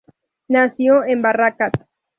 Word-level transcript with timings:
Nació 0.47 1.03
en 1.05 1.21
Barracas. 1.21 1.73